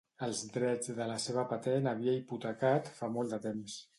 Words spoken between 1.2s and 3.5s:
seva patent havia hipotecat fa molt de